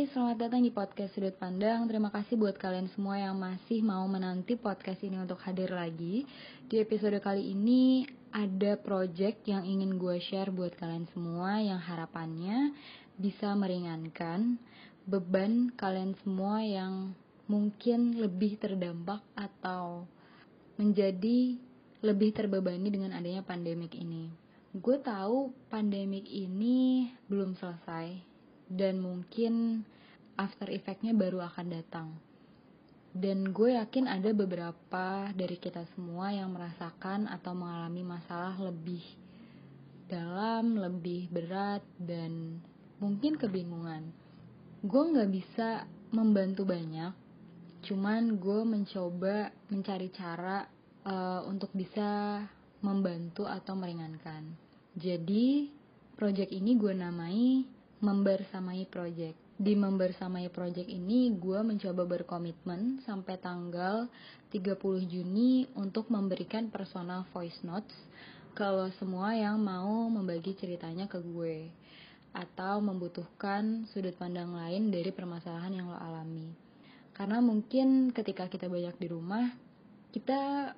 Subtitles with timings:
[0.00, 1.84] Selamat datang di podcast Sudut Pandang.
[1.84, 6.24] Terima kasih buat kalian semua yang masih mau menanti podcast ini untuk hadir lagi.
[6.64, 12.72] Di episode kali ini ada project yang ingin gue share buat kalian semua yang harapannya
[13.20, 14.56] bisa meringankan
[15.04, 17.12] beban kalian semua yang
[17.44, 20.08] mungkin lebih terdampak atau
[20.80, 21.60] menjadi
[22.00, 24.32] lebih terbebani dengan adanya pandemik ini.
[24.72, 28.29] Gue tahu pandemik ini belum selesai
[28.70, 29.82] dan mungkin
[30.38, 32.08] after effectnya baru akan datang.
[33.10, 39.02] Dan gue yakin ada beberapa dari kita semua yang merasakan atau mengalami masalah lebih
[40.06, 42.62] dalam, lebih berat, dan
[43.02, 44.14] mungkin kebingungan.
[44.86, 45.68] Gue gak bisa
[46.14, 47.10] membantu banyak,
[47.82, 50.70] cuman gue mencoba mencari cara
[51.02, 52.42] uh, untuk bisa
[52.78, 54.54] membantu atau meringankan.
[54.94, 55.66] Jadi,
[56.14, 57.66] project ini gue namai
[58.00, 59.36] membersamai project.
[59.60, 64.08] Di membersamai project ini gue mencoba berkomitmen sampai tanggal
[64.48, 67.92] 30 Juni untuk memberikan personal voice notes
[68.56, 71.68] kalau semua yang mau membagi ceritanya ke gue
[72.32, 76.50] atau membutuhkan sudut pandang lain dari permasalahan yang lo alami.
[77.12, 79.44] Karena mungkin ketika kita banyak di rumah,
[80.14, 80.72] kita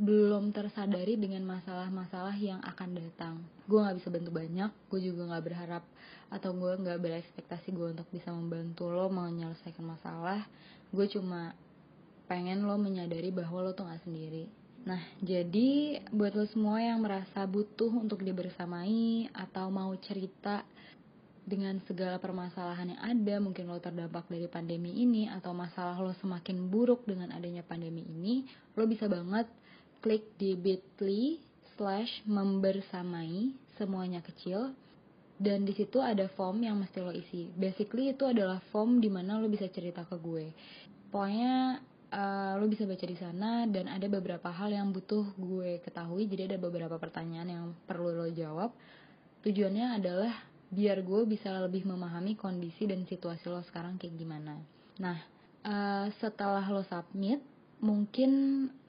[0.00, 3.34] belum tersadari dengan masalah-masalah yang akan datang.
[3.68, 5.84] Gue gak bisa bantu banyak, gue juga gak berharap
[6.32, 10.40] atau gue gak berekspektasi gue untuk bisa membantu lo menyelesaikan masalah.
[10.88, 11.52] Gue cuma
[12.24, 14.48] pengen lo menyadari bahwa lo tuh gak sendiri.
[14.82, 20.66] Nah, jadi buat lo semua yang merasa butuh untuk dibersamai atau mau cerita
[21.42, 26.70] dengan segala permasalahan yang ada, mungkin lo terdampak dari pandemi ini atau masalah lo semakin
[26.70, 29.46] buruk dengan adanya pandemi ini, lo bisa banget
[30.02, 31.38] klik di bit.ly
[31.78, 34.74] slash membersamai semuanya kecil
[35.42, 37.50] dan di situ ada form yang mesti lo isi.
[37.58, 40.54] Basically itu adalah form di mana lo bisa cerita ke gue.
[41.10, 41.82] Pokoknya
[42.14, 46.30] uh, lo bisa baca di sana dan ada beberapa hal yang butuh gue ketahui.
[46.30, 48.70] Jadi ada beberapa pertanyaan yang perlu lo jawab.
[49.42, 50.30] Tujuannya adalah
[50.70, 54.62] biar gue bisa lebih memahami kondisi dan situasi lo sekarang kayak gimana.
[55.02, 55.18] Nah,
[55.66, 57.42] uh, setelah lo submit,
[57.82, 58.30] mungkin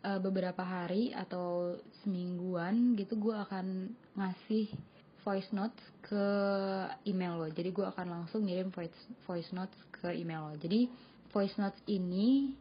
[0.06, 4.70] uh, beberapa hari atau semingguan gitu gue akan ngasih
[5.26, 6.26] voice notes ke
[7.10, 7.50] email lo.
[7.50, 8.94] Jadi gue akan langsung ngirim voice
[9.26, 10.56] voice notes ke email lo.
[10.62, 10.86] Jadi
[11.34, 12.54] voice notes ini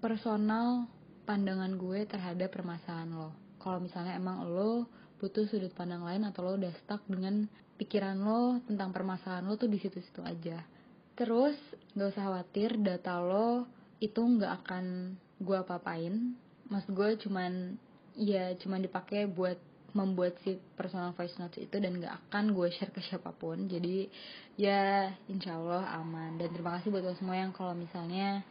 [0.00, 0.88] personal
[1.28, 3.30] pandangan gue terhadap permasalahan lo.
[3.60, 4.88] Kalau misalnya emang lo
[5.20, 7.44] butuh sudut pandang lain atau lo udah stuck dengan
[7.76, 10.64] pikiran lo tentang permasalahan lo tuh di situ-situ aja.
[11.12, 11.52] Terus
[11.92, 13.68] gak usah khawatir data lo
[14.00, 16.34] itu nggak akan gue apa-apain.
[16.66, 17.76] Mas gue cuman
[18.16, 19.56] ya cuman dipakai buat
[19.90, 23.66] membuat si personal voice notes itu dan gak akan gue share ke siapa pun.
[23.66, 24.06] Jadi
[24.54, 26.38] ya insya Allah aman.
[26.38, 28.46] Dan terima kasih buat semua yang kalau misalnya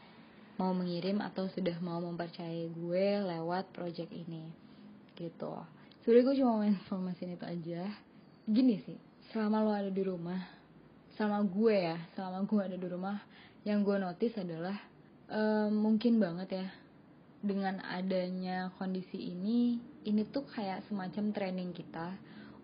[0.60, 4.52] mau mengirim atau sudah mau mempercayai gue lewat project ini.
[5.16, 5.54] Gitu.
[6.04, 7.88] Sebenernya gue cuma mau informasi itu aja.
[8.44, 9.00] Gini sih
[9.30, 10.42] selama lo ada di rumah
[11.14, 13.18] selama gue ya selama gue ada di rumah
[13.62, 14.74] yang gue notice adalah
[15.30, 16.68] um, mungkin banget ya.
[17.40, 22.12] Dengan adanya kondisi ini ini tuh kayak semacam training kita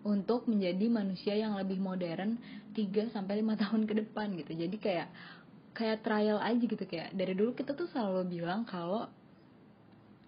[0.04, 2.36] untuk menjadi manusia yang lebih modern
[2.76, 4.52] 3 sampai 5 tahun ke depan gitu.
[4.52, 5.08] Jadi kayak
[5.72, 6.84] kayak trial aja gitu.
[6.84, 9.08] Kayak dari dulu kita tuh selalu bilang kalau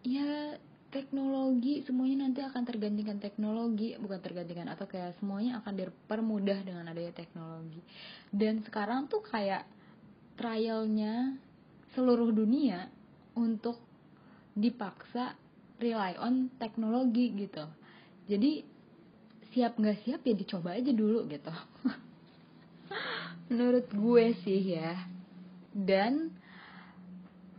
[0.07, 0.57] ya
[0.89, 7.13] teknologi semuanya nanti akan tergantikan teknologi bukan tergantikan atau kayak semuanya akan dipermudah dengan adanya
[7.13, 7.85] teknologi.
[8.33, 9.69] Dan sekarang tuh kayak
[10.41, 11.37] trialnya
[11.99, 12.87] seluruh dunia
[13.35, 13.83] untuk
[14.55, 15.35] dipaksa
[15.83, 17.67] rely on teknologi gitu.
[18.31, 18.63] Jadi
[19.51, 21.51] siap nggak siap ya dicoba aja dulu gitu.
[23.51, 24.95] Menurut gue sih ya.
[25.75, 26.31] Dan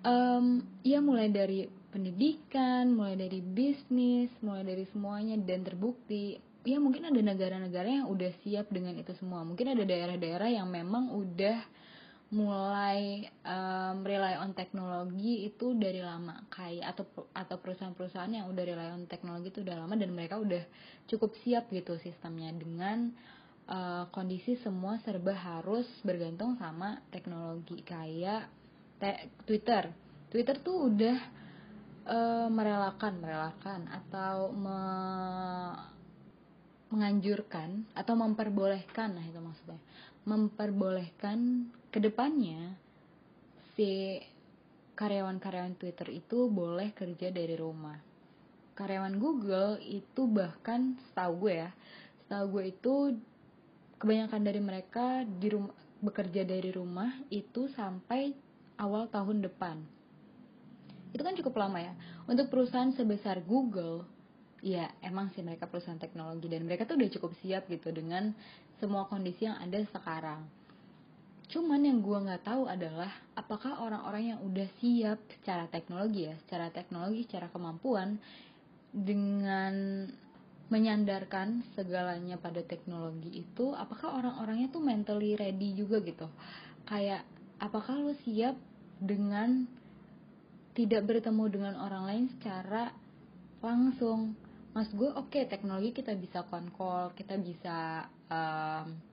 [0.07, 7.09] um, ya mulai dari pendidikan mulai dari bisnis mulai dari semuanya dan terbukti ya mungkin
[7.09, 9.41] ada negara-negara yang udah siap dengan itu semua.
[9.41, 11.59] Mungkin ada daerah-daerah yang memang udah
[12.29, 16.45] mulai um, rely on teknologi itu dari lama.
[16.53, 20.61] Kayak atau atau perusahaan-perusahaan yang udah rely on teknologi itu udah lama dan mereka udah
[21.09, 23.09] cukup siap gitu sistemnya dengan
[23.65, 27.81] uh, kondisi semua serba harus bergantung sama teknologi.
[27.81, 28.49] Kayak
[29.01, 29.89] te Twitter.
[30.29, 31.17] Twitter tuh udah
[32.05, 34.79] uh, merelakan merelakan atau me
[36.89, 39.77] menganjurkan atau memperbolehkan nah itu maksudnya
[40.25, 42.77] memperbolehkan ke depannya
[43.73, 44.21] si
[44.93, 47.97] karyawan-karyawan Twitter itu boleh kerja dari rumah.
[48.77, 51.71] Karyawan Google itu bahkan setahu gue ya,
[52.25, 52.93] setahu gue itu
[53.99, 58.31] kebanyakan dari mereka di rumah bekerja dari rumah itu sampai
[58.79, 59.83] awal tahun depan.
[61.11, 61.93] Itu kan cukup lama ya.
[62.29, 64.07] Untuk perusahaan sebesar Google,
[64.63, 68.31] ya emang sih mereka perusahaan teknologi dan mereka tuh udah cukup siap gitu dengan
[68.79, 70.58] semua kondisi yang ada sekarang.
[71.49, 76.69] Cuman yang gue nggak tahu adalah apakah orang-orang yang udah siap secara teknologi ya, secara
[76.69, 78.21] teknologi, secara kemampuan
[78.93, 80.05] dengan
[80.69, 86.29] menyandarkan segalanya pada teknologi itu, apakah orang-orangnya tuh mentally ready juga gitu?
[86.85, 87.25] Kayak
[87.57, 88.53] apakah lo siap
[89.01, 89.65] dengan
[90.77, 92.93] tidak bertemu dengan orang lain secara
[93.65, 94.37] langsung?
[94.77, 99.08] Mas gue oke okay, teknologi kita bisa konkol, kita bisa um,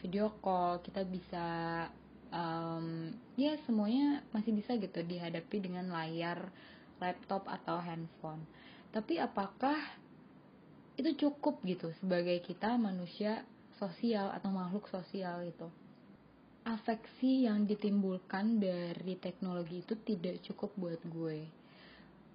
[0.00, 1.46] video call kita bisa
[2.30, 6.50] um, ya semuanya masih bisa gitu dihadapi dengan layar
[6.98, 8.42] laptop atau handphone.
[8.90, 9.78] Tapi apakah
[10.98, 13.46] itu cukup gitu sebagai kita manusia
[13.78, 15.70] sosial atau makhluk sosial itu
[16.66, 21.48] afeksi yang ditimbulkan dari teknologi itu tidak cukup buat gue.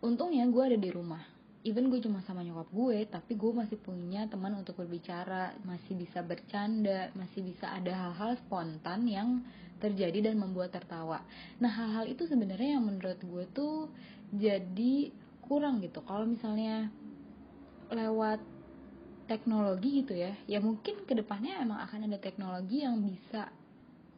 [0.01, 1.21] Untungnya gue ada di rumah
[1.63, 6.19] even gue cuma sama nyokap gue tapi gue masih punya teman untuk berbicara masih bisa
[6.19, 9.39] bercanda masih bisa ada hal-hal spontan yang
[9.83, 11.19] terjadi dan membuat tertawa.
[11.59, 13.91] Nah hal-hal itu sebenarnya yang menurut gue tuh
[14.31, 15.11] jadi
[15.43, 15.99] kurang gitu.
[16.07, 16.87] Kalau misalnya
[17.91, 18.39] lewat
[19.27, 23.51] teknologi gitu ya ya mungkin ke depannya emang akan ada teknologi yang bisa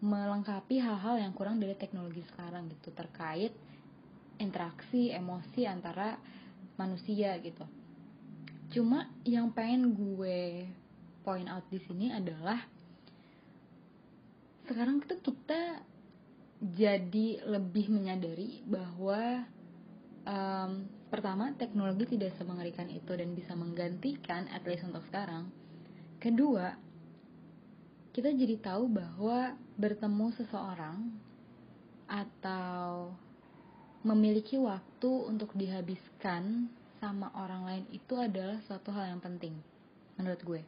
[0.01, 2.93] melengkapi hal-hal yang kurang dari teknologi sekarang gitu.
[2.93, 3.53] Terkait
[4.37, 6.17] interaksi emosi antara
[6.75, 7.65] manusia gitu.
[8.71, 10.67] Cuma yang pengen gue
[11.25, 12.61] point out di sini adalah
[14.65, 15.81] sekarang tuh kita
[16.61, 19.45] jadi lebih menyadari bahwa
[20.25, 25.53] um, pertama teknologi tidak semengerikan itu dan bisa menggantikan at least untuk sekarang.
[26.17, 26.73] Kedua
[28.15, 30.97] kita jadi tahu bahwa bertemu seseorang
[32.07, 33.11] atau
[34.05, 36.69] memiliki waktu untuk dihabiskan
[37.01, 39.57] sama orang lain itu adalah suatu hal yang penting
[40.21, 40.61] menurut gue.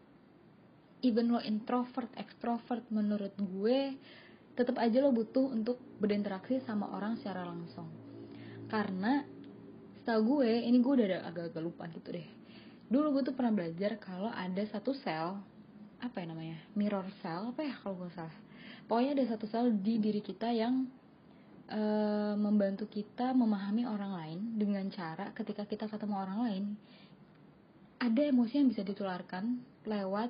[1.06, 3.94] Even lo introvert, extrovert, menurut gue
[4.57, 7.86] tetap aja lo butuh untuk berinteraksi sama orang secara langsung.
[8.66, 9.22] Karena
[10.01, 12.25] setahu gue, ini gue udah agak-agak lupa gitu deh.
[12.90, 15.38] Dulu gue tuh pernah belajar kalau ada satu sel,
[16.01, 18.33] apa ya namanya, mirror cell, apa ya kalau gue salah.
[18.90, 20.90] Pokoknya ada satu sel di diri kita yang
[21.72, 26.66] uh, membantu kita memahami orang lain dengan cara ketika kita ketemu orang lain
[27.98, 30.30] ada emosi yang bisa ditularkan lewat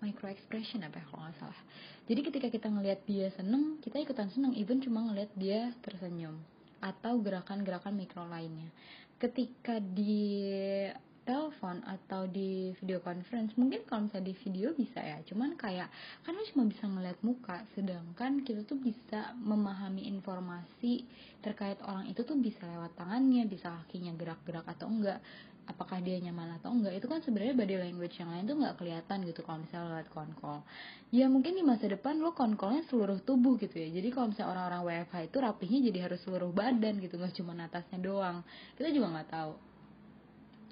[0.00, 1.60] micro expression apa ya kalau nggak salah.
[2.04, 6.36] Jadi ketika kita ngelihat dia seneng kita ikutan seneng even cuma ngelihat dia tersenyum
[6.84, 8.68] atau gerakan-gerakan mikro lainnya.
[9.16, 10.84] Ketika di
[11.24, 15.18] telepon atau di video conference mungkin kalau misalnya di video bisa ya.
[15.24, 15.88] Cuman kayak
[16.22, 21.08] kan lo cuma bisa ngeliat muka sedangkan kita tuh bisa memahami informasi
[21.40, 25.20] terkait orang itu tuh bisa lewat tangannya bisa kakinya gerak-gerak atau enggak
[25.64, 26.92] apakah dia nyaman atau enggak.
[27.00, 30.60] Itu kan sebenarnya body language yang lain tuh nggak kelihatan gitu kalau misalnya lewat konkol
[31.08, 33.88] ya mungkin di masa depan lo konkolnya seluruh tubuh gitu ya.
[33.88, 37.98] Jadi kalau misalnya orang-orang WFH itu rapihnya jadi harus seluruh badan gitu nggak cuma atasnya
[38.04, 38.44] doang.
[38.76, 39.73] Kita juga nggak tahu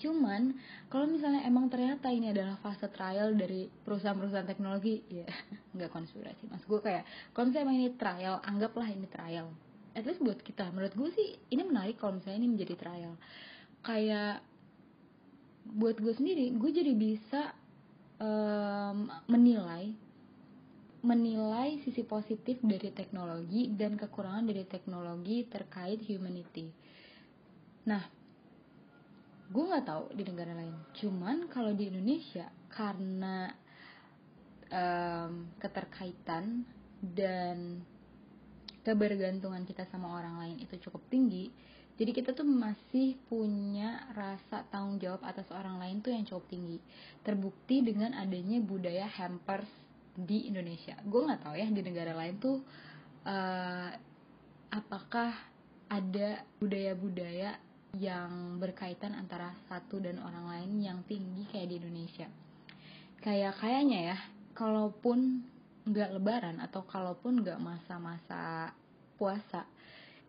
[0.02, 0.58] Cuman
[0.90, 5.22] kalau misalnya emang ternyata ini adalah fase trial dari perusahaan-perusahaan teknologi, ya
[5.78, 6.66] nggak konspirasi mas.
[6.66, 9.46] Gue kayak kalau misalnya emang ini trial, anggaplah ini trial.
[9.94, 13.14] At least buat kita, menurut gue sih ini menarik kalau misalnya ini menjadi trial.
[13.86, 14.42] Kayak
[15.70, 17.54] buat gue sendiri, gue jadi bisa
[18.18, 19.94] um, menilai
[21.02, 26.70] menilai sisi positif dari teknologi dan kekurangan dari teknologi terkait humanity.
[27.90, 28.21] Nah,
[29.52, 30.74] gue nggak tahu di negara lain.
[30.96, 33.52] Cuman kalau di Indonesia karena
[34.72, 36.64] um, keterkaitan
[37.04, 37.84] dan
[38.82, 41.52] kebergantungan kita sama orang lain itu cukup tinggi
[42.02, 46.80] jadi kita tuh masih punya rasa tanggung jawab atas orang lain tuh yang cukup tinggi.
[47.20, 49.68] Terbukti dengan adanya budaya hampers
[50.16, 50.96] di Indonesia.
[51.04, 52.64] Gue nggak tahu ya di negara lain tuh
[53.28, 53.90] uh,
[54.72, 55.36] apakah
[55.92, 57.60] ada budaya-budaya
[58.00, 62.28] yang berkaitan antara satu dan orang lain yang tinggi kayak di Indonesia.
[63.20, 64.18] Kayak kayaknya ya,
[64.56, 65.44] kalaupun
[65.82, 68.72] nggak lebaran atau kalaupun nggak masa-masa
[69.20, 69.68] puasa,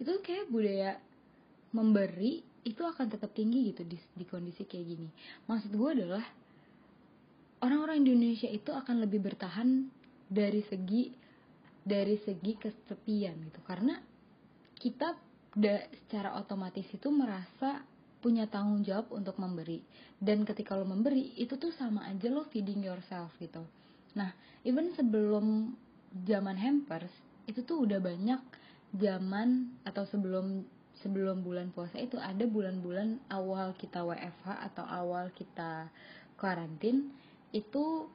[0.01, 0.99] itu kayak budaya
[1.71, 5.09] memberi itu akan tetap tinggi gitu di, di kondisi kayak gini.
[5.47, 6.23] Maksud gue adalah
[7.63, 9.87] orang-orang Indonesia itu akan lebih bertahan
[10.27, 11.11] dari segi
[11.83, 13.99] dari segi kesepian gitu karena
[14.79, 15.15] kita
[15.53, 17.81] da, secara otomatis itu merasa
[18.23, 19.83] punya tanggung jawab untuk memberi.
[20.15, 23.67] Dan ketika lo memberi itu tuh sama aja lo feeding yourself gitu.
[24.15, 24.31] Nah
[24.63, 25.75] even sebelum
[26.23, 27.11] zaman hampers
[27.49, 28.39] itu tuh udah banyak
[28.95, 30.63] zaman atau sebelum
[31.01, 35.91] sebelum bulan puasa itu ada bulan-bulan awal kita WFH atau awal kita
[36.39, 37.11] karantin
[37.51, 38.07] itu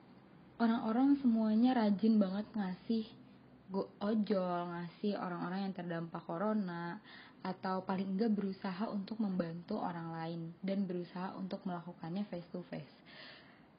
[0.57, 3.04] orang-orang semuanya rajin banget ngasih
[4.00, 6.97] ojol ngasih orang-orang yang terdampak corona
[7.48, 12.92] atau paling enggak berusaha untuk membantu orang lain dan berusaha untuk melakukannya face to face.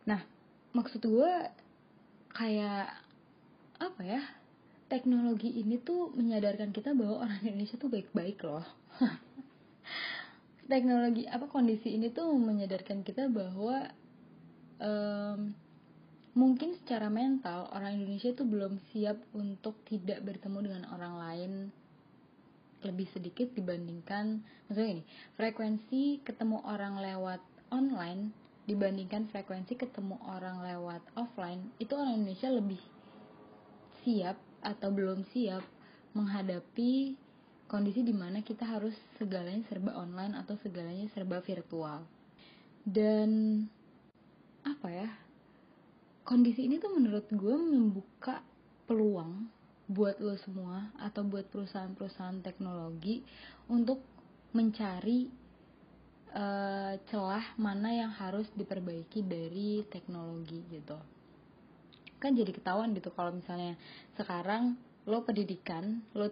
[0.10, 0.26] Nah,
[0.74, 1.34] maksud gue
[2.34, 2.90] kayak
[3.78, 4.22] apa ya?
[4.90, 8.66] Teknologi ini tuh menyadarkan kita bahwa orang Indonesia tuh baik-baik loh.
[10.72, 13.86] Teknologi apa kondisi ini tuh menyadarkan kita bahwa
[14.82, 15.54] um,
[16.34, 21.52] mungkin secara mental orang Indonesia tuh belum siap untuk tidak bertemu dengan orang lain
[22.86, 25.04] lebih sedikit dibandingkan maksudnya ini
[25.36, 28.32] frekuensi ketemu orang lewat online
[28.70, 32.82] dibandingkan frekuensi ketemu orang lewat offline itu orang Indonesia lebih
[34.06, 35.64] siap atau belum siap
[36.14, 37.18] menghadapi
[37.70, 42.02] kondisi di mana kita harus segalanya serba online atau segalanya serba virtual.
[42.82, 43.62] Dan
[44.66, 45.10] apa ya
[46.26, 48.42] kondisi ini tuh menurut gue membuka
[48.90, 49.48] peluang
[49.90, 53.26] buat lo semua atau buat perusahaan-perusahaan teknologi
[53.66, 54.06] untuk
[54.54, 55.30] mencari
[56.34, 60.98] uh, celah mana yang harus diperbaiki dari teknologi gitu.
[62.22, 63.74] Kan jadi ketahuan gitu kalau misalnya
[64.14, 64.78] sekarang
[65.10, 66.30] lo pendidikan lo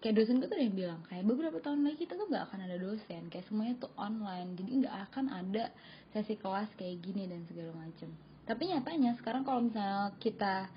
[0.00, 2.76] kayak dosen gue tuh yang bilang kayak beberapa tahun lagi kita tuh nggak akan ada
[2.80, 5.74] dosen kayak semuanya tuh online jadi nggak akan ada
[6.14, 8.08] sesi kelas kayak gini dan segala macem.
[8.46, 10.70] Tapi nyatanya sekarang kalau misalnya kita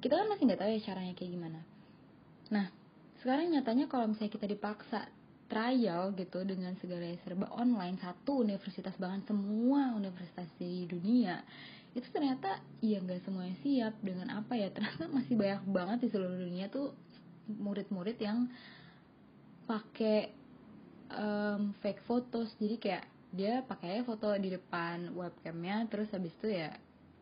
[0.00, 1.60] kita kan masih nggak tahu ya caranya kayak gimana.
[2.50, 2.66] Nah
[3.20, 5.08] sekarang nyatanya kalau misalnya kita dipaksa
[5.50, 11.42] trial gitu dengan segala serba online satu universitas bahkan semua universitas di dunia
[11.90, 14.72] itu ternyata iya nggak semuanya siap dengan apa ya.
[14.72, 16.94] Ternyata masih banyak banget di seluruh dunia tuh
[17.50, 18.46] murid-murid yang
[19.66, 20.30] pakai
[21.12, 22.54] um, fake photos.
[22.62, 26.74] Jadi kayak dia pakai foto di depan webcamnya terus habis itu ya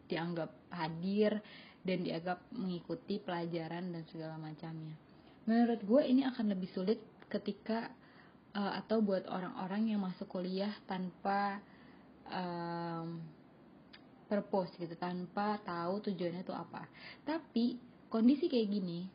[0.08, 1.44] dianggap hadir
[1.88, 4.92] dan dianggap mengikuti pelajaran dan segala macamnya.
[5.48, 7.00] Menurut gue ini akan lebih sulit
[7.32, 7.88] ketika
[8.52, 11.64] uh, atau buat orang-orang yang masuk kuliah tanpa
[12.28, 13.16] um,
[14.28, 16.84] purpose gitu, tanpa tahu tujuannya itu apa.
[17.24, 17.80] Tapi
[18.12, 19.08] kondisi kayak gini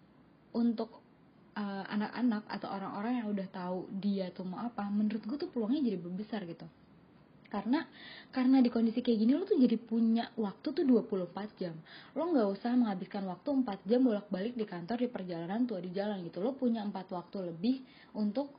[0.57, 1.05] untuk
[1.53, 5.93] anak-anak uh, atau orang-orang yang udah tahu dia tuh mau apa, menurut gue tuh peluangnya
[5.93, 6.65] jadi besar gitu
[7.53, 7.85] karena
[8.33, 11.77] karena di kondisi kayak gini lo tuh jadi punya waktu tuh 24 jam.
[12.17, 16.25] Lo nggak usah menghabiskan waktu 4 jam bolak-balik di kantor di perjalanan tua di jalan
[16.25, 16.41] gitu.
[16.41, 17.85] Lo punya 4 waktu lebih
[18.17, 18.49] untuk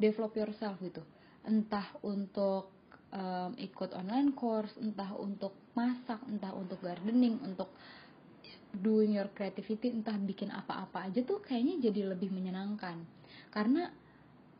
[0.00, 1.04] develop yourself gitu.
[1.44, 2.72] Entah untuk
[3.12, 7.68] um, ikut online course entah untuk masak entah untuk gardening untuk
[8.70, 13.02] doing your creativity entah bikin apa-apa aja tuh kayaknya jadi lebih menyenangkan.
[13.50, 13.90] Karena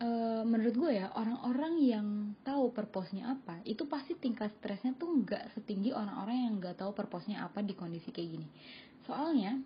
[0.01, 2.07] Eh, menurut gue ya orang-orang yang
[2.41, 7.45] tahu purpose-nya apa itu pasti tingkat stresnya tuh nggak setinggi orang-orang yang nggak tahu purpose-nya
[7.45, 8.49] apa di kondisi kayak gini.
[9.05, 9.61] Soalnya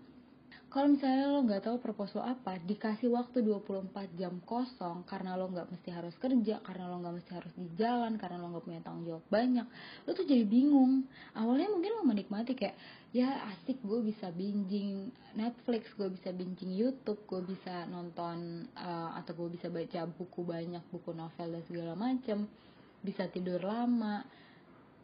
[0.74, 5.46] kalau misalnya lo nggak tahu purpose lo apa dikasih waktu 24 jam kosong karena lo
[5.46, 8.82] nggak mesti harus kerja karena lo nggak mesti harus di jalan karena lo nggak punya
[8.82, 9.62] tanggung jawab banyak
[10.02, 11.06] lo tuh jadi bingung.
[11.38, 12.74] Awalnya mungkin lo menikmati kayak
[13.14, 19.30] ya asik gue bisa binging Netflix gue bisa binging YouTube gue bisa nonton uh, atau
[19.46, 22.50] gue bisa baca buku banyak buku novel dan segala macem
[22.98, 24.26] bisa tidur lama.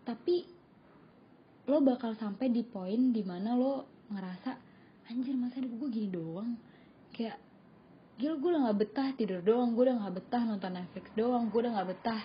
[0.03, 0.43] Tapi
[1.71, 4.70] lo bakal sampai di poin di mana lo ngerasa
[5.11, 6.55] anjir masa hidup gue gini doang.
[7.11, 7.43] Kayak
[8.17, 9.75] gila gue udah gak betah tidur doang.
[9.75, 11.50] Gue udah gak betah nonton Netflix doang.
[11.50, 12.21] Gue udah gak betah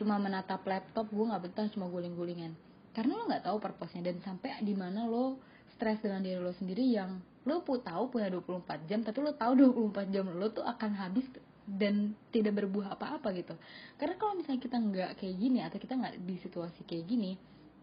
[0.00, 1.06] cuma menatap laptop.
[1.12, 2.56] Gue gak betah cuma guling-gulingan.
[2.96, 4.02] Karena lo nggak tahu purpose-nya.
[4.08, 5.38] Dan sampai di mana lo
[5.76, 9.52] stres dengan diri lo sendiri yang lo pun tahu punya 24 jam tapi lo tahu
[9.96, 11.24] 24 jam lo tuh akan habis
[11.64, 13.54] dan tidak berbuah apa-apa gitu.
[13.96, 17.32] Karena kalau misalnya kita nggak kayak gini atau kita nggak di situasi kayak gini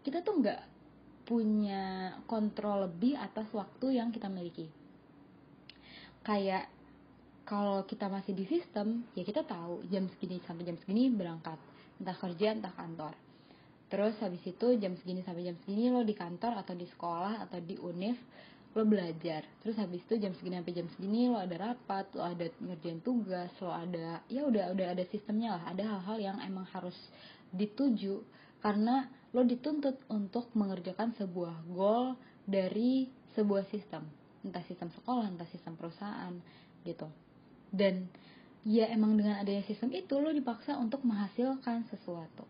[0.08, 0.60] kita tuh nggak
[1.28, 4.64] punya kontrol lebih atas waktu yang kita miliki.
[6.24, 6.72] Kayak
[7.44, 11.60] kalau kita masih di sistem ya kita tahu jam segini sampai jam segini berangkat.
[12.00, 13.12] Entah kerja entah kantor.
[13.92, 17.60] Terus habis itu jam segini sampai jam segini lo di kantor atau di sekolah atau
[17.60, 18.16] di univ
[18.72, 19.44] lo belajar.
[19.60, 23.52] Terus habis itu jam segini sampai jam segini lo ada rapat lo ada ngerjain tugas
[23.60, 25.76] lo ada ya udah udah ada sistemnya lah.
[25.76, 26.96] Ada hal-hal yang emang harus
[27.52, 28.24] dituju.
[28.64, 32.16] Karena lo dituntut untuk mengerjakan sebuah goal
[32.48, 34.08] dari sebuah sistem.
[34.40, 36.32] Entah sistem sekolah entah sistem perusahaan
[36.86, 37.08] gitu.
[37.68, 38.08] Dan
[38.64, 42.48] ya emang dengan adanya sistem itu lo dipaksa untuk menghasilkan sesuatu.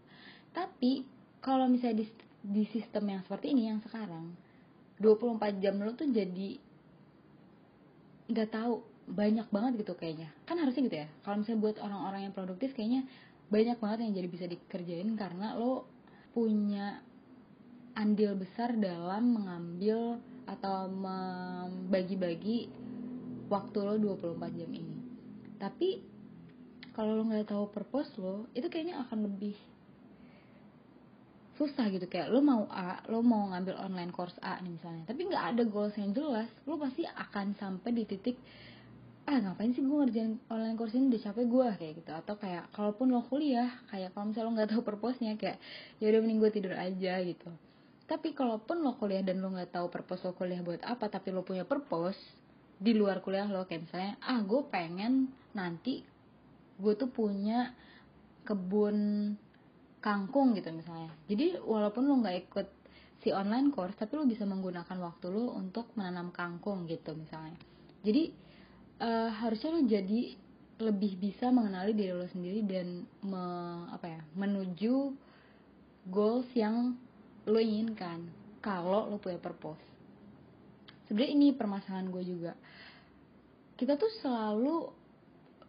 [0.55, 1.03] Tapi
[1.43, 2.07] kalau misalnya di,
[2.47, 4.31] di sistem yang seperti ini yang sekarang
[5.03, 6.59] 24 jam lo tuh jadi
[8.29, 10.31] nggak tahu banyak banget gitu kayaknya.
[10.47, 13.03] Kan harusnya gitu ya kalau misalnya buat orang-orang yang produktif kayaknya
[13.49, 15.98] banyak banget yang jadi bisa dikerjain karena lo
[16.33, 17.01] punya
[17.99, 22.71] andil besar dalam mengambil atau membagi-bagi
[23.53, 24.97] waktu lo 24 jam ini.
[25.59, 25.89] Tapi
[26.95, 29.57] kalau lo nggak tahu purpose lo itu kayaknya akan lebih
[31.59, 32.07] susah gitu.
[32.07, 35.05] Kayak lo mau A lo mau ngambil online course A nih misalnya.
[35.11, 38.39] Tapi nggak ada goals yang jelas lo pasti akan sampai di titik
[39.29, 41.13] ah ngapain sih gue ngerjain online course ini?
[41.13, 42.11] Udah capek gue kayak gitu.
[42.17, 45.61] Atau kayak kalaupun lo kuliah kayak kalau misalnya lo nggak tahu purpose-nya kayak
[46.01, 47.51] ya udah mending gue tidur aja gitu.
[48.09, 51.45] Tapi kalaupun lo kuliah dan lo nggak tahu purpose lo kuliah buat apa tapi lo
[51.45, 52.17] punya purpose
[52.81, 56.01] di luar kuliah lo kayak misalnya ah gue pengen nanti
[56.81, 57.77] gue tuh punya
[58.49, 58.97] kebun
[60.01, 61.13] kangkung gitu misalnya.
[61.29, 62.69] Jadi walaupun lo nggak ikut
[63.21, 67.61] si online course tapi lo bisa menggunakan waktu lo untuk menanam kangkung gitu misalnya.
[68.01, 68.48] Jadi
[69.03, 70.21] uh, harusnya lo jadi
[70.79, 73.43] lebih bisa mengenali diri lo sendiri dan me,
[73.91, 75.11] apa ya menuju
[76.07, 76.95] goals yang
[77.51, 78.31] lo inginkan
[78.63, 79.83] kalau lo punya purpose.
[81.11, 82.53] Sebenarnya ini permasalahan gue juga.
[83.79, 84.93] Kita tuh selalu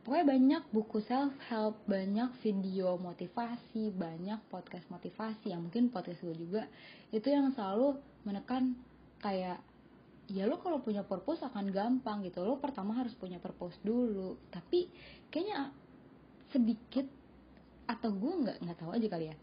[0.03, 6.33] pokoknya banyak buku self help banyak video motivasi banyak podcast motivasi yang mungkin podcast gue
[6.33, 6.65] juga
[7.13, 8.73] itu yang selalu menekan
[9.19, 9.61] kayak
[10.29, 12.45] ya lo kalau punya purpose akan gampang gitu.
[12.45, 14.37] Lo pertama harus punya purpose dulu.
[14.53, 14.89] Tapi
[15.33, 15.73] kayaknya
[16.53, 17.05] sedikit
[17.89, 19.37] atau gue nggak nggak tahu aja kali ya.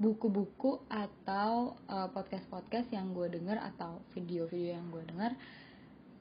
[0.00, 5.32] Buku-buku atau uh, podcast-podcast yang gue dengar atau video-video yang gue dengar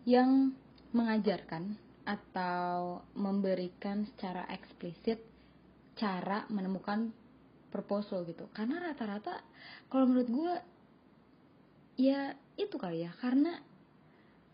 [0.04, 0.51] yang
[0.92, 5.22] mengajarkan atau memberikan secara eksplisit
[5.94, 7.13] cara menemukan
[7.70, 8.50] purpose lo gitu.
[8.50, 9.46] Karena rata-rata
[9.88, 10.54] kalau menurut gue
[12.01, 13.13] ya itu kali ya.
[13.22, 13.69] Karena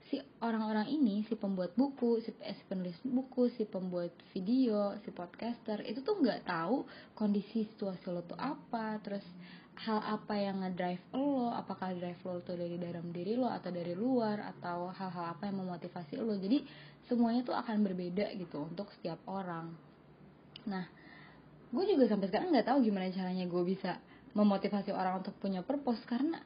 [0.10, 5.82] si orang-orang ini si pembuat buku si, eh, penulis buku si pembuat video si podcaster
[5.82, 6.86] itu tuh nggak tahu
[7.18, 9.26] kondisi situasi lo tuh apa terus
[9.76, 13.92] hal apa yang ngedrive lo apakah drive lo tuh dari dalam diri lo atau dari
[13.92, 16.32] luar atau hal-hal apa yang memotivasi lo.
[16.38, 16.64] Jadi
[17.12, 19.76] semuanya tuh akan berbeda gitu untuk setiap orang.
[20.70, 20.86] Nah
[21.76, 24.00] gue juga sampai sekarang nggak tahu gimana caranya gue bisa
[24.32, 26.40] memotivasi orang untuk punya purpose karena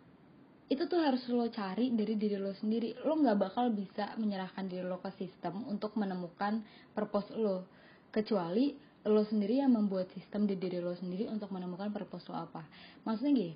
[0.70, 2.94] itu tuh harus lo cari dari diri lo sendiri.
[3.02, 6.62] Lo nggak bakal bisa menyerahkan diri lo ke sistem untuk menemukan
[6.94, 7.66] purpose lo.
[8.14, 8.78] Kecuali
[9.10, 12.62] lo sendiri yang membuat sistem di diri lo sendiri untuk menemukan purpose lo apa.
[13.02, 13.54] Maksudnya gini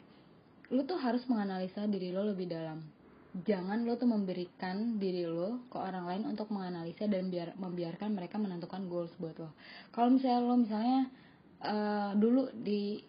[0.73, 2.81] lo tuh harus menganalisa diri lo lebih dalam.
[3.33, 8.41] Jangan lo tuh memberikan diri lo ke orang lain untuk menganalisa dan biar membiarkan mereka
[8.41, 9.53] menentukan goals buat lo.
[9.93, 10.99] Kalau misalnya lo misalnya
[11.61, 13.05] uh, dulu di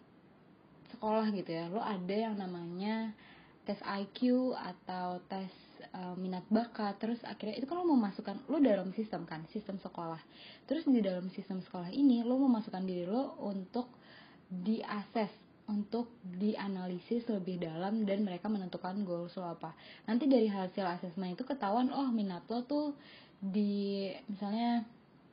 [0.93, 3.13] sekolah gitu ya lo ada yang namanya
[3.65, 5.51] tes IQ atau tes
[5.97, 10.21] uh, minat bakat terus akhirnya itu kan lo memasukkan lo dalam sistem kan sistem sekolah.
[10.69, 13.89] Terus di dalam sistem sekolah ini lo memasukkan diri lo untuk
[14.49, 15.33] diakses
[15.65, 19.73] untuk dianalisis lebih dalam dan mereka menentukan goals lo apa.
[20.05, 22.93] Nanti dari hasil asesmen itu ketahuan oh minat lo tuh
[23.41, 24.85] di misalnya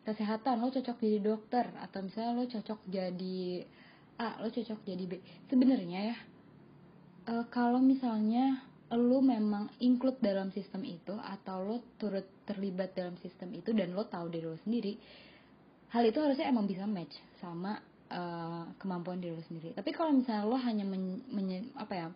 [0.07, 3.67] kesehatan lo cocok jadi dokter atau misalnya lo cocok jadi
[4.21, 5.19] A lo cocok jadi B.
[5.51, 6.17] Sebenarnya ya
[7.31, 8.59] uh, kalau misalnya
[8.91, 14.03] lo memang include dalam sistem itu atau lo turut terlibat dalam sistem itu dan lo
[14.03, 14.99] tahu diri lo sendiri
[15.95, 17.79] hal itu harusnya emang bisa match sama
[18.11, 19.75] uh, kemampuan diri lo sendiri.
[19.75, 22.07] Tapi kalau misalnya lo hanya men, men, apa ya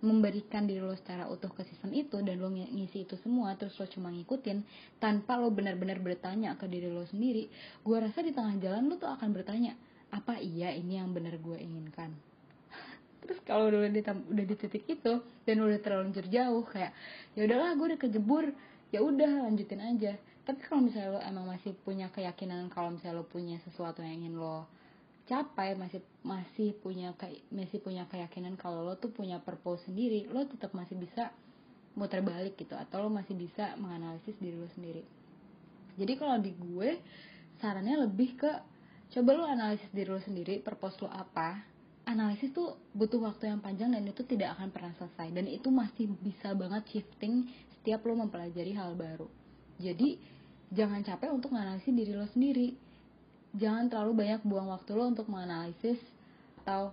[0.00, 3.84] memberikan diri lo secara utuh ke sistem itu dan lo ngisi itu semua terus lo
[3.86, 4.64] cuma ngikutin
[4.96, 7.52] tanpa lo benar-benar bertanya ke diri lo sendiri
[7.84, 9.76] gue rasa di tengah jalan lo tuh akan bertanya
[10.08, 12.16] apa iya ini yang benar gue inginkan
[13.20, 16.92] terus kalau udah di udah di titik itu dan udah terlanjur jauh kayak
[17.36, 18.46] ya udahlah gue udah kejebur.
[18.90, 20.18] Ya udah lanjutin aja.
[20.42, 24.34] Tapi kalau misalnya lo emang masih punya keyakinan kalau misalnya lo punya sesuatu yang ingin
[24.34, 24.66] lo
[25.30, 27.14] capai masih masih punya
[27.54, 31.30] masih punya keyakinan kalau lo tuh punya purpose sendiri lo tetap masih bisa
[31.94, 35.06] muter balik gitu atau lo masih bisa menganalisis diri lo sendiri.
[35.94, 36.98] Jadi kalau di gue
[37.62, 38.52] sarannya lebih ke
[39.14, 41.62] coba lo analisis diri lo sendiri purpose lo apa
[42.10, 45.30] analisis tuh butuh waktu yang panjang dan itu tidak akan pernah selesai.
[45.30, 47.46] Dan itu masih bisa banget shifting
[47.78, 49.30] setiap lo mempelajari hal baru.
[49.78, 50.18] Jadi
[50.74, 52.74] jangan capek untuk menganalisis diri lo sendiri.
[53.54, 55.98] Jangan terlalu banyak buang waktu lo untuk menganalisis
[56.62, 56.92] atau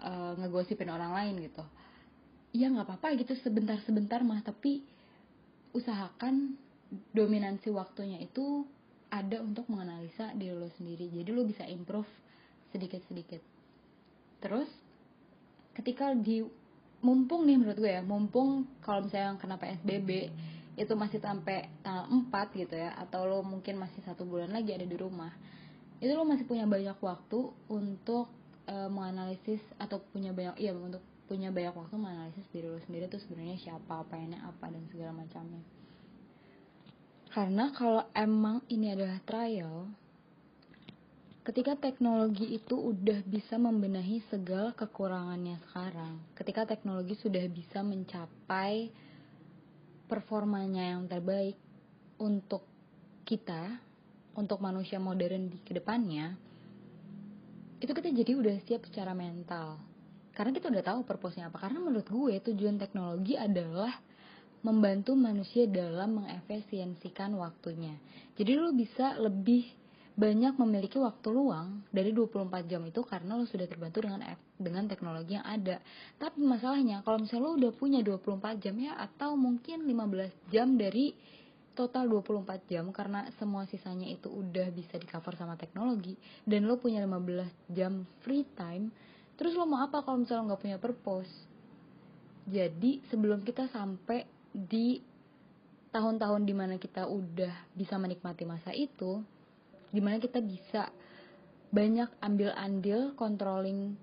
[0.00, 1.62] uh, ngegosipin orang lain gitu.
[2.56, 4.86] Ya nggak apa-apa gitu sebentar-sebentar mah tapi
[5.74, 6.56] usahakan
[7.12, 8.64] dominansi waktunya itu
[9.12, 11.10] ada untuk menganalisa diri lo sendiri.
[11.12, 12.08] Jadi lo bisa improve
[12.72, 13.51] sedikit-sedikit
[14.42, 14.68] terus
[15.78, 16.42] ketika di
[17.00, 20.10] mumpung nih menurut gue ya mumpung kalau misalnya yang kena PSBB
[20.72, 24.84] itu masih sampai tanggal 4 gitu ya atau lo mungkin masih satu bulan lagi ada
[24.88, 25.30] di rumah
[26.02, 28.26] itu lo masih punya banyak waktu untuk
[28.66, 33.22] uh, menganalisis atau punya banyak iya untuk punya banyak waktu menganalisis diri lo sendiri tuh
[33.22, 35.62] sebenarnya siapa pengennya apa dan segala macamnya.
[37.32, 39.88] Karena kalau emang ini adalah trial
[41.42, 48.94] ketika teknologi itu udah bisa membenahi segala kekurangannya sekarang ketika teknologi sudah bisa mencapai
[50.12, 51.56] performanya yang terbaik
[52.20, 52.68] untuk
[53.24, 53.80] kita,
[54.36, 56.36] untuk manusia modern di ke depannya,
[57.80, 59.80] itu kita jadi udah siap secara mental.
[60.36, 61.64] Karena kita udah tahu purpose-nya apa.
[61.64, 63.92] Karena menurut gue tujuan teknologi adalah
[64.60, 67.96] membantu manusia dalam mengefisiensikan waktunya.
[68.36, 69.64] Jadi lo bisa lebih
[70.12, 74.20] banyak memiliki waktu luang dari 24 jam itu karena lo sudah terbantu dengan
[74.60, 75.80] dengan teknologi yang ada.
[76.20, 81.16] Tapi masalahnya kalau misalnya lo udah punya 24 jam ya atau mungkin 15 jam dari
[81.72, 86.12] total 24 jam karena semua sisanya itu udah bisa di cover sama teknologi
[86.44, 88.92] dan lo punya 15 jam free time
[89.40, 91.32] terus lo mau apa kalau misalnya lo nggak punya purpose
[92.44, 95.00] jadi sebelum kita sampai di
[95.92, 99.24] tahun-tahun di mana kita udah bisa menikmati masa itu
[99.92, 100.88] di mana kita bisa
[101.72, 103.94] banyak ambil andil controlling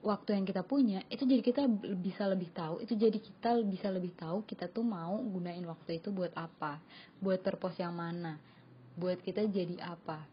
[0.00, 1.62] waktu yang kita punya itu jadi kita
[1.98, 6.08] bisa lebih tahu itu jadi kita bisa lebih tahu kita tuh mau gunain waktu itu
[6.08, 6.80] buat apa
[7.20, 8.40] buat purpose yang mana
[8.98, 10.26] buat kita jadi apa.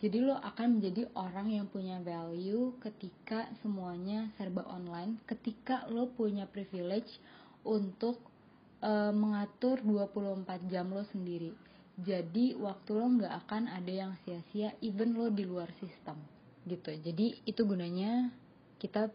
[0.00, 6.44] Jadi lo akan menjadi orang yang punya value ketika semuanya serba online ketika lo punya
[6.44, 7.16] privilege
[7.64, 8.20] untuk
[8.84, 11.52] uh, mengatur 24 jam lo sendiri
[11.96, 16.20] jadi waktu lo nggak akan ada yang sia-sia even lo di luar sistem
[16.68, 16.92] gitu.
[16.92, 18.28] Jadi itu gunanya
[18.76, 19.08] kita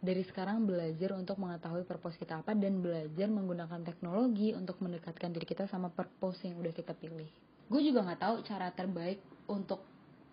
[0.00, 5.48] dari sekarang belajar untuk mengetahui purpose kita apa dan belajar menggunakan teknologi untuk mendekatkan diri
[5.48, 7.28] kita sama purpose yang udah kita pilih.
[7.72, 9.80] Gue juga nggak tahu cara terbaik untuk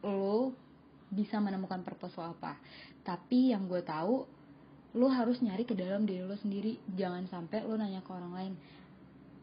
[0.04, 0.52] lo
[1.08, 2.60] bisa menemukan purpose lo apa.
[3.08, 4.28] Tapi yang gue tahu
[4.92, 6.76] lo harus nyari ke dalam diri lo sendiri.
[7.00, 8.54] Jangan sampai lo nanya ke orang lain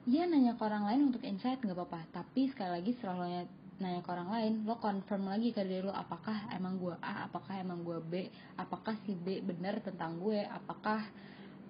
[0.04, 2.00] Iya nanya ke orang lain untuk insight nggak apa-apa.
[2.12, 3.48] Tapi sekali lagi selalu
[3.80, 7.58] nanya ke orang lain lo confirm lagi ke diri lo apakah emang gue A apakah
[7.58, 11.02] emang gue B apakah si B benar tentang gue apakah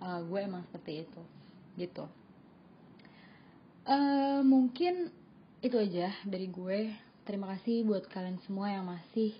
[0.04, 1.22] uh, gue emang seperti itu.
[1.78, 2.04] Gitu.
[3.84, 5.14] Uh, mungkin
[5.62, 6.92] itu aja dari gue.
[7.24, 9.32] Terima kasih buat kalian semua yang masih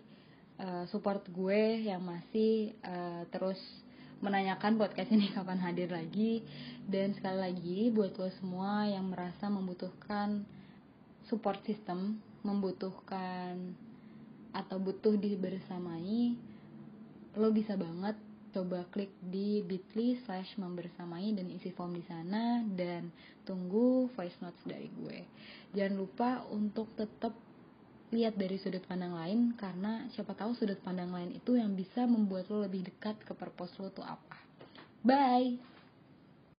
[0.62, 3.60] uh, support gue yang masih uh, terus
[4.24, 6.40] menanyakan podcast ini kapan hadir lagi.
[6.88, 10.48] Dan sekali lagi buat lo semua yang merasa membutuhkan
[11.28, 13.76] support system membutuhkan
[14.56, 16.36] atau butuh dibersamai
[17.34, 18.14] lo bisa banget
[18.54, 22.62] coba klik di bit.ly slash membersamai dan isi form di sana.
[22.64, 23.12] Dan
[23.44, 25.26] tunggu voice notes dari gue.
[25.74, 27.34] Jangan lupa untuk tetap
[28.14, 32.46] lihat dari sudut pandang lain karena siapa tahu sudut pandang lain itu yang bisa membuat
[32.46, 34.38] lo lebih dekat ke purpose lo tuh apa.
[35.02, 35.73] Bye.